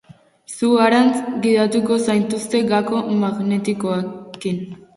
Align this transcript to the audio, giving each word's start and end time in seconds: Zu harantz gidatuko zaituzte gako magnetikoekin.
Zu 0.53 0.69
harantz 0.85 1.19
gidatuko 1.43 1.99
zaituzte 2.07 2.63
gako 2.73 3.05
magnetikoekin. 3.21 4.63